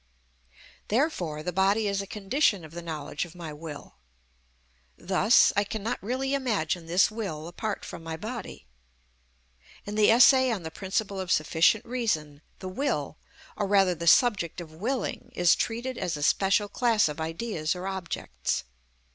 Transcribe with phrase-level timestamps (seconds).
[0.87, 3.97] Therefore the body is a condition of the knowledge of my will.
[4.97, 8.65] Thus, I cannot really imagine this will apart from my body.
[9.85, 13.19] In the essay on the principle of sufficient reason, the will,
[13.55, 17.85] or rather the subject of willing, is treated as a special class of ideas or
[17.85, 18.63] objects.